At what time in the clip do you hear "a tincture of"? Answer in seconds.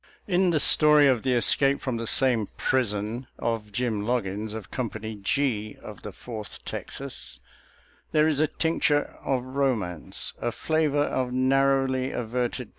8.39-9.43